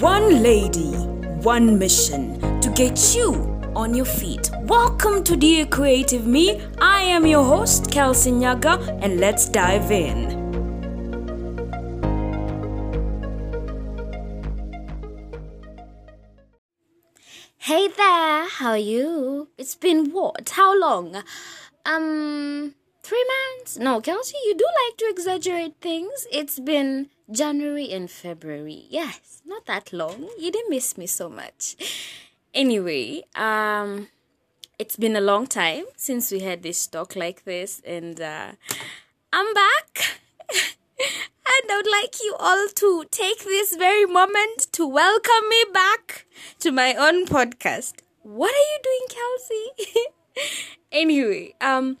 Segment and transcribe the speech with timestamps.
[0.00, 0.90] One lady,
[1.44, 3.34] one mission to get you
[3.76, 4.50] on your feet.
[4.62, 6.60] Welcome to Dear Creative Me.
[6.80, 10.42] I am your host, Kelsey Nyaga, and let's dive in.
[17.58, 19.48] Hey there, how are you?
[19.56, 20.50] It's been what?
[20.56, 21.22] How long?
[21.86, 22.74] Um,
[23.04, 23.76] three months?
[23.78, 26.26] No, Kelsey, you do like to exaggerate things.
[26.32, 28.86] It's been January and February.
[28.88, 30.30] Yes, not that long.
[30.38, 31.76] You didn't miss me so much.
[32.54, 34.08] Anyway, um,
[34.78, 38.52] it's been a long time since we had this talk like this, and uh,
[39.32, 40.20] I'm back.
[40.50, 46.24] and I would like you all to take this very moment to welcome me back
[46.60, 47.96] to my own podcast.
[48.22, 50.54] What are you doing, Kelsey?
[50.92, 51.98] anyway, um,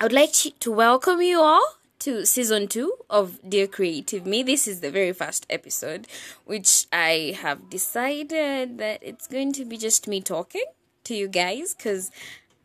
[0.00, 4.44] I would like to welcome you all to season two of Dear Creative Me.
[4.44, 6.06] This is the very first episode,
[6.44, 10.62] which I have decided that it's going to be just me talking
[11.02, 12.12] to you guys because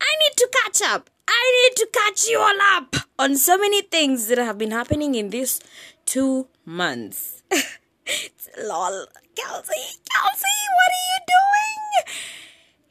[0.00, 1.10] I need to catch up.
[1.26, 5.16] I need to catch you all up on so many things that have been happening
[5.16, 5.58] in these
[6.06, 7.42] two months.
[8.62, 9.06] lol.
[9.34, 12.14] Kelsey, Kelsey, what are you doing?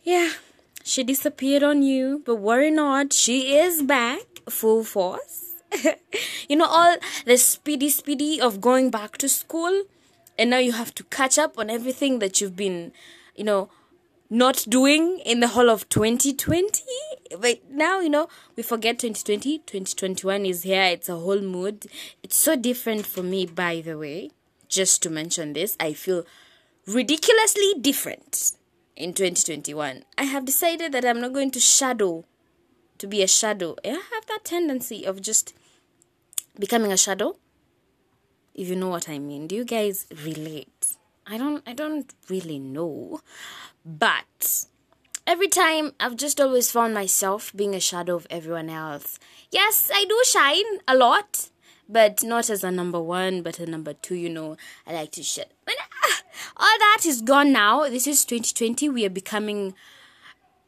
[0.03, 0.31] Yeah,
[0.83, 5.53] she disappeared on you, but worry not, she is back full force
[6.49, 9.83] you know, all the speedy, speedy of going back to school,
[10.37, 12.91] and now you have to catch up on everything that you've been,
[13.35, 13.69] you know,
[14.29, 16.83] not doing in the whole of 2020.
[17.39, 21.85] But now, you know, we forget 2020, 2021 is here, it's a whole mood.
[22.21, 24.31] It's so different for me, by the way.
[24.67, 26.25] Just to mention this, I feel
[26.87, 28.53] ridiculously different
[28.95, 30.03] in 2021.
[30.17, 32.25] I have decided that I'm not going to shadow
[33.03, 33.75] to be a shadow.
[33.83, 35.53] I have that tendency of just
[36.57, 37.35] becoming a shadow
[38.55, 39.45] if you know what i mean.
[39.47, 40.95] Do you guys relate?
[41.27, 43.19] I don't i don't really know.
[43.85, 44.67] But
[45.27, 49.19] every time i've just always found myself being a shadow of everyone else.
[49.51, 51.49] Yes i do shine a lot
[51.89, 54.55] but not as a number one but a number two you know.
[54.87, 56.13] I like to shine but uh,
[56.55, 57.89] all that is gone now.
[57.89, 59.73] This is 2020 we are becoming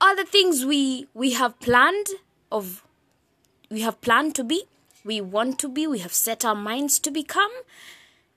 [0.01, 2.07] all the things we we have planned
[2.51, 2.83] of
[3.69, 4.63] we have planned to be
[5.06, 7.51] we want to be, we have set our minds to become.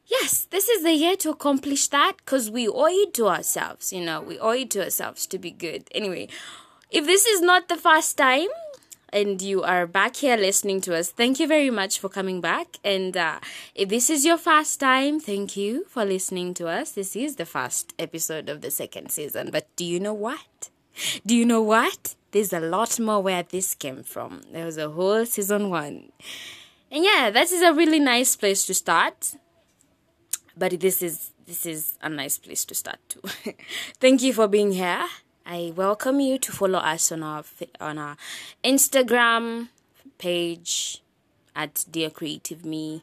[0.06, 4.04] Yes, this is the year to accomplish that because we owe it to ourselves, you
[4.04, 5.84] know, we owe it to ourselves to be good.
[5.92, 6.28] Anyway,
[6.90, 8.48] if this is not the first time,
[9.10, 12.76] and you are back here listening to us, thank you very much for coming back.
[12.84, 13.40] And uh,
[13.74, 16.92] if this is your first time, thank you for listening to us.
[16.92, 19.48] This is the first episode of the second season.
[19.50, 20.68] But do you know what?
[21.26, 22.14] Do you know what?
[22.30, 24.42] There's a lot more where this came from.
[24.52, 26.12] There was a whole season one.
[26.90, 29.34] And yeah, that is a really nice place to start.
[30.56, 33.22] But this is this is a nice place to start too.
[34.00, 35.06] Thank you for being here.
[35.46, 37.44] I welcome you to follow us on our
[37.80, 38.16] on our
[38.62, 39.68] Instagram
[40.18, 41.02] page
[41.56, 43.02] at Dear Creative Me.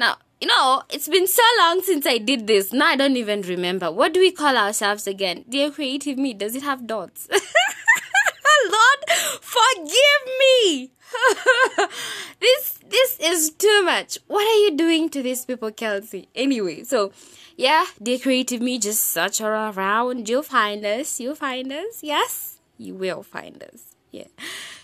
[0.00, 2.72] Now, you know, it's been so long since I did this.
[2.72, 3.92] Now I don't even remember.
[3.92, 5.44] What do we call ourselves again?
[5.46, 6.32] Dear Creative Me.
[6.32, 7.28] Does it have dots?
[8.72, 9.00] Lord,
[9.42, 10.92] forgive me.
[12.40, 14.18] this this is too much.
[14.26, 16.28] What are you doing to these people, Kelsey?
[16.34, 17.12] Anyway, so
[17.58, 20.30] yeah, dear creative me, just search around.
[20.30, 21.20] You'll find us.
[21.20, 22.02] You'll find us.
[22.02, 23.94] Yes, you will find us.
[24.12, 24.28] Yeah.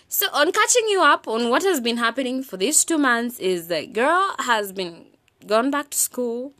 [0.09, 3.67] So on catching you up on what has been happening for these two months is
[3.67, 5.06] that girl has been
[5.45, 6.53] gone back to school.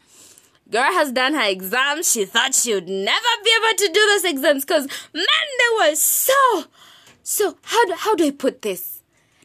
[0.69, 2.11] Girl has done her exams.
[2.11, 5.25] She thought she would never be able to do those exams because man,
[5.59, 6.65] they were so
[7.23, 9.01] so how do, how do I put this?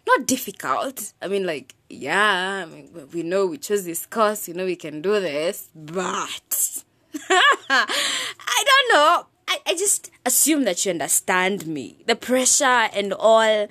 [0.07, 1.13] Not difficult.
[1.23, 4.49] I mean, like yeah, I mean, we know we chose this course.
[4.49, 6.83] You know we can do this, but
[7.69, 9.27] I don't know.
[9.49, 12.03] I, I just assume that you understand me.
[12.07, 13.69] The pressure and all,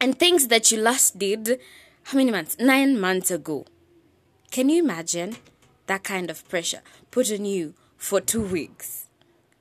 [0.00, 1.60] and things that you last did.
[2.04, 2.56] How many months?
[2.58, 3.66] Nine months ago.
[4.52, 5.36] Can you imagine
[5.86, 9.06] that kind of pressure put on you for two weeks?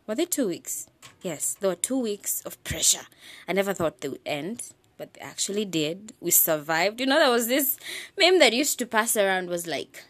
[0.05, 0.89] Were they two weeks?
[1.21, 3.07] Yes, there were two weeks of pressure.
[3.47, 6.11] I never thought they would end, but they actually did.
[6.19, 6.99] We survived.
[6.99, 7.77] You know, there was this
[8.17, 10.03] meme that used to pass around was like,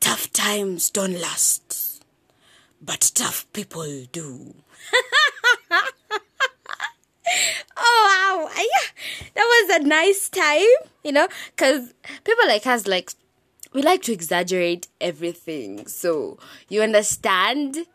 [0.00, 2.02] tough times don't last,
[2.80, 4.54] but tough people do.
[7.76, 8.88] oh wow yeah
[9.34, 10.62] that was a nice time
[11.04, 11.92] you know because
[12.24, 13.10] people like us like
[13.72, 16.38] we like to exaggerate everything so
[16.68, 17.86] you understand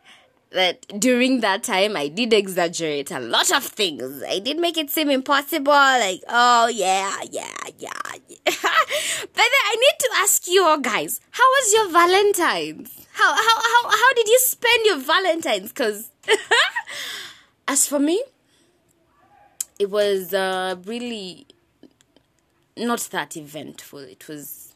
[0.54, 4.24] that during that time I did exaggerate a lot of things.
[4.28, 7.48] I did make it seem impossible, like, oh yeah, yeah,
[7.80, 7.90] yeah.
[7.90, 8.22] yeah.
[8.46, 13.08] but then I need to ask you all guys, how was your Valentine's?
[13.14, 15.72] How how how how did you spend your Valentine's?
[15.72, 16.10] Cause
[17.68, 18.24] as for me,
[19.80, 21.48] it was uh, really
[22.78, 24.00] not that eventful.
[24.00, 24.73] It was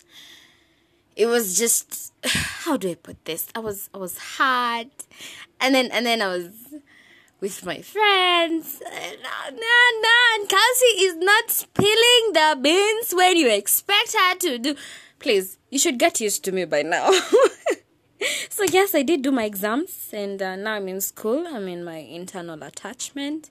[1.17, 3.47] it was just how do I put this?
[3.55, 4.89] I was I was hard,
[5.59, 6.49] and then and then I was
[7.41, 8.81] with my friends.
[8.83, 10.15] No, no, no.
[10.35, 14.75] And Kelsey is not spilling the beans when you expect her to do.
[15.19, 17.11] Please, you should get used to me by now.
[18.49, 21.47] so yes, I did do my exams, and uh, now I'm in school.
[21.47, 23.49] I'm in my internal attachment.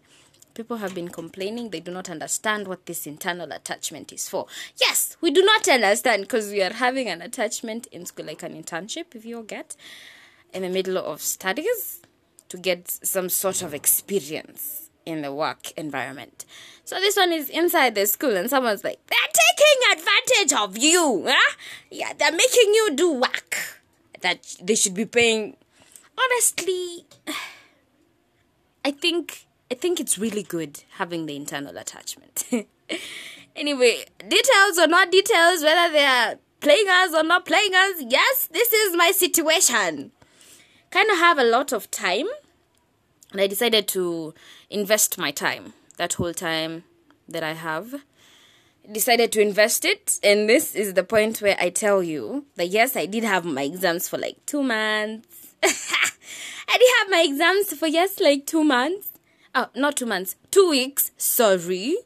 [0.56, 4.46] People have been complaining they do not understand what this internal attachment is for.
[4.80, 8.54] Yes, we do not understand because we are having an attachment in school, like an
[8.54, 9.76] internship, if you get,
[10.54, 12.00] in the middle of studies
[12.48, 16.46] to get some sort of experience in the work environment.
[16.86, 21.24] So this one is inside the school, and someone's like, they're taking advantage of you.
[21.28, 21.54] Huh?
[21.90, 23.82] Yeah, they're making you do work
[24.22, 25.58] that they should be paying.
[26.18, 27.04] Honestly,
[28.86, 32.44] I think I think it's really good having the internal attachment.
[33.56, 38.48] anyway, details or not details, whether they are playing us or not playing us, yes,
[38.52, 40.12] this is my situation.
[40.90, 42.28] Kind of have a lot of time,
[43.32, 44.34] and I decided to
[44.70, 46.84] invest my time that whole time
[47.28, 48.02] that I have.
[48.90, 52.96] Decided to invest it, and this is the point where I tell you that yes,
[52.96, 55.54] I did have my exams for like two months.
[55.64, 59.10] I did have my exams for yes, like two months
[59.56, 61.10] oh, not two months, two weeks.
[61.16, 61.96] Sorry.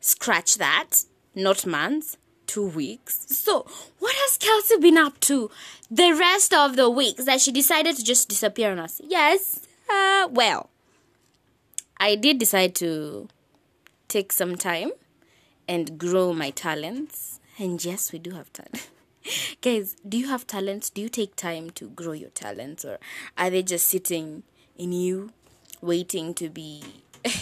[0.00, 1.04] Scratch that.
[1.34, 3.26] Not months, two weeks.
[3.28, 3.66] So,
[4.00, 5.50] what has Kelsey been up to
[5.90, 9.00] the rest of the weeks that she decided to just disappear on us?
[9.04, 9.60] Yes.
[9.88, 10.70] Uh, well,
[11.98, 13.28] I did decide to
[14.08, 14.90] take some time
[15.68, 17.38] and grow my talents.
[17.58, 18.88] And yes, we do have talent.
[19.60, 20.90] Guys, do you have talents?
[20.90, 22.98] Do you take time to grow your talents or
[23.36, 24.42] are they just sitting
[24.76, 25.32] in you
[25.80, 26.82] waiting to be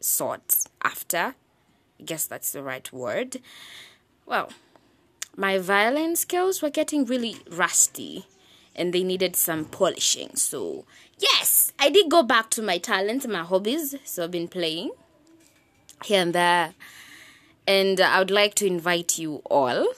[0.00, 1.34] sought after.
[1.98, 3.38] I guess that's the right word.
[4.26, 4.50] Well,
[5.36, 8.26] my violin skills were getting really rusty
[8.74, 10.36] and they needed some polishing.
[10.36, 10.84] So,
[11.18, 13.96] yes, I did go back to my talents, my hobbies.
[14.04, 14.90] So, I've been playing
[16.04, 16.74] here and there.
[17.66, 19.88] And I would like to invite you all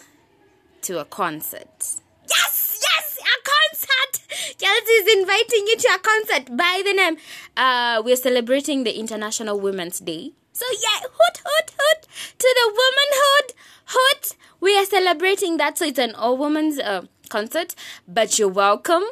[0.82, 2.00] to a concert.
[2.28, 4.28] Yes, yes, a concert
[4.58, 7.16] Kelsey inviting you to a concert by the name.
[7.56, 10.32] Uh, we're celebrating the International Women's Day.
[10.52, 12.02] So yeah, hoot hoot hoot
[12.38, 13.54] to the womanhood
[13.86, 14.36] hoot.
[14.60, 17.74] We are celebrating that, so it's an all women's uh, concert.
[18.06, 19.04] But you're welcome.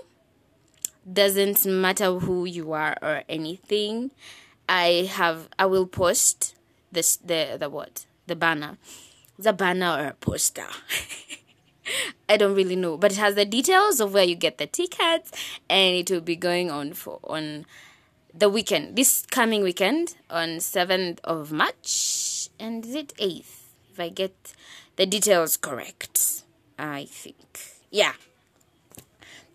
[1.11, 4.11] Doesn't matter who you are or anything.
[4.69, 5.49] I have.
[5.59, 6.57] I will post
[6.91, 8.77] this the the what the banner,
[9.39, 10.67] the banner or poster.
[12.29, 15.31] I don't really know, but it has the details of where you get the tickets,
[15.69, 17.67] and it will be going on for on
[18.35, 23.75] the weekend, this coming weekend on seventh of March, and is it eighth?
[23.93, 24.55] If I get
[24.97, 26.43] the details correct,
[26.79, 27.61] I think.
[27.91, 28.13] Yeah.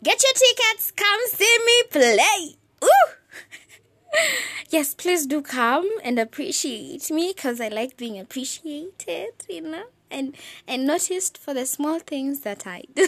[0.03, 0.91] Get your tickets.
[0.91, 2.55] Come see me play.
[2.83, 4.17] Ooh.
[4.69, 10.35] yes, please do come and appreciate me because I like being appreciated, you know and
[10.67, 13.07] and noticed for the small things that I do.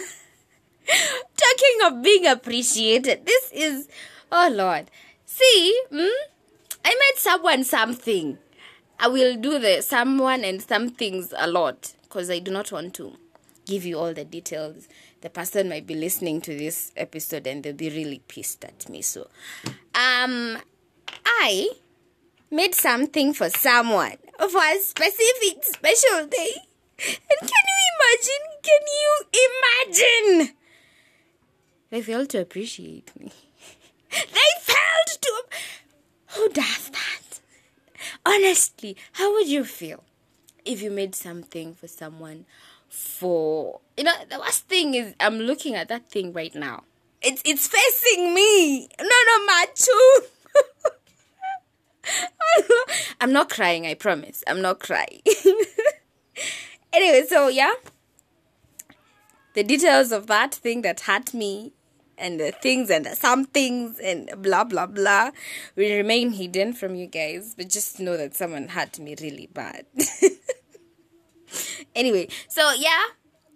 [0.86, 3.88] Talking of being appreciated, this is
[4.32, 4.90] oh Lord.
[5.26, 6.08] See, hmm?
[6.84, 8.38] I made someone something.
[8.98, 12.94] I will do the someone and some things a lot because I do not want
[12.94, 13.16] to
[13.66, 14.88] give you all the details.
[15.20, 19.02] The person might be listening to this episode and they'll be really pissed at me.
[19.02, 19.28] So,
[19.94, 20.58] um,
[21.24, 21.70] I
[22.50, 26.50] made something for someone for a specific special day.
[27.08, 28.44] And can you imagine?
[28.62, 29.12] Can you
[29.46, 30.56] imagine?
[31.90, 33.30] They failed to appreciate me.
[34.10, 35.42] they failed to.
[36.34, 37.40] Who does that?
[38.26, 40.02] Honestly, how would you feel
[40.64, 42.46] if you made something for someone
[42.94, 43.80] for.
[43.96, 46.84] You know, the worst thing is I'm looking at that thing right now.
[47.22, 48.88] It's, it's facing me.
[49.00, 50.20] No, no, Machu.
[53.20, 54.44] I'm not crying, I promise.
[54.46, 55.22] I'm not crying.
[56.94, 57.72] anyway, so yeah,
[59.54, 61.72] the details of that thing that hurt me
[62.16, 65.30] and the things and the some things and blah blah blah
[65.76, 69.86] will remain hidden from you guys, but just know that someone hurt me really bad.
[71.94, 73.04] anyway, so yeah,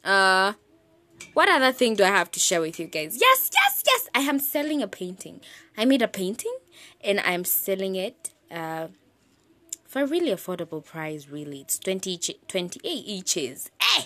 [0.05, 0.53] uh,
[1.35, 3.19] what other thing do I have to share with you guys?
[3.21, 5.41] Yes, yes, yes, I am selling a painting.
[5.77, 6.57] I made a painting
[7.01, 8.31] and I'm selling it.
[8.51, 8.89] Uh,
[9.89, 11.63] for a really affordable price, really.
[11.63, 13.71] It's 20 each, 28 eaches.
[13.81, 14.03] Eh!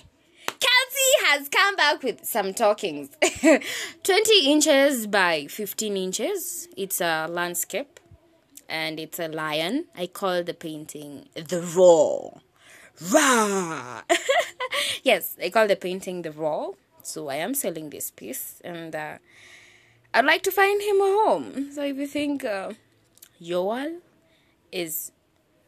[0.46, 3.10] Kelsey has come back with some talkings.
[4.04, 6.68] 20 inches by 15 inches.
[6.76, 7.98] It's a landscape
[8.68, 9.86] and it's a lion.
[9.96, 12.40] I call the painting The Raw.
[13.12, 14.02] Raw!
[15.02, 16.70] yes, I call the painting The Raw.
[17.02, 19.18] So I am selling this piece and uh,
[20.14, 21.72] I'd like to find him a home.
[21.72, 22.74] So if you think uh,
[24.70, 25.10] is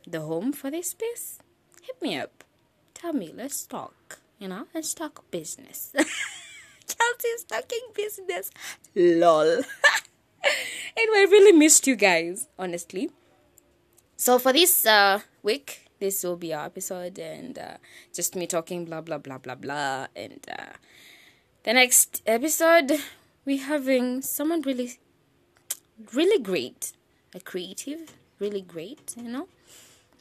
[0.07, 1.39] the home for this piece,
[1.83, 2.45] hit me up.
[2.95, 4.21] Tell me, let's talk.
[4.39, 5.93] You know, let's talk business.
[5.95, 8.51] Kelsey's talking business.
[8.95, 9.43] Lol.
[10.97, 13.11] anyway, I really missed you guys, honestly.
[14.17, 17.77] So for this uh, week, this will be our episode, and uh,
[18.13, 20.07] just me talking blah blah blah blah blah.
[20.15, 20.73] And uh,
[21.65, 22.93] the next episode,
[23.45, 24.99] we're having someone really,
[26.13, 26.93] really great,
[27.35, 29.49] a creative, really great, you know.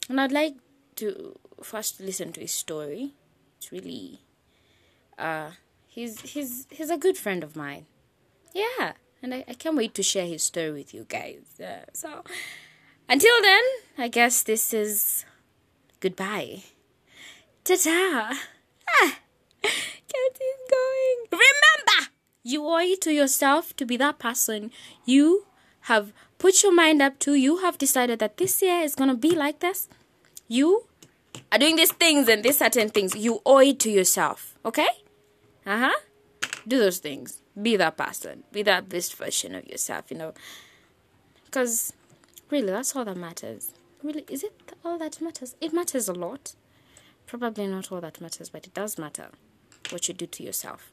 [0.09, 0.55] And I'd like
[0.97, 3.13] to first listen to his story.
[3.57, 4.19] It's really,
[5.17, 5.51] uh,
[5.87, 7.85] he's he's he's a good friend of mine.
[8.53, 11.59] Yeah, and I, I can't wait to share his story with you guys.
[11.59, 12.23] Uh, so
[13.07, 13.63] until then,
[13.97, 15.25] I guess this is
[15.99, 16.63] goodbye.
[17.63, 18.37] Ta ta.
[18.89, 19.19] Ah,
[19.63, 21.17] going.
[21.31, 22.11] Remember,
[22.43, 24.71] you owe it to yourself to be that person
[25.05, 25.45] you
[25.83, 27.33] have put your mind up to.
[27.33, 29.87] You have decided that this year is gonna be like this.
[30.47, 30.85] You
[31.51, 33.15] are doing these things and these certain things.
[33.15, 34.57] You owe it to yourself.
[34.65, 34.87] Okay?
[35.65, 35.99] Uh huh.
[36.67, 37.41] Do those things.
[37.61, 38.43] Be that person.
[38.51, 40.05] Be that best version of yourself.
[40.09, 40.33] You know.
[41.45, 41.93] Because
[42.49, 43.71] really, that's all that matters.
[44.01, 45.55] Really, is it all that matters?
[45.61, 46.55] It matters a lot.
[47.25, 49.29] Probably not all that matters, but it does matter
[49.89, 50.91] what you do to yourself.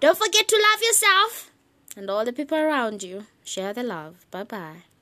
[0.00, 1.50] Don't forget to love yourself
[1.96, 3.26] and all the people around you.
[3.44, 4.26] Share the love.
[4.30, 4.95] Bye bye.